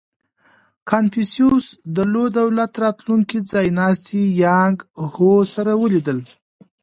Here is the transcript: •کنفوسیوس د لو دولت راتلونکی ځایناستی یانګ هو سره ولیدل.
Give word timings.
•کنفوسیوس 0.89 1.65
د 1.95 1.97
لو 2.13 2.23
دولت 2.39 2.71
راتلونکی 2.83 3.39
ځایناستی 3.51 4.21
یانګ 4.43 4.77
هو 5.13 5.31
سره 5.53 5.71
ولیدل. 5.81 6.19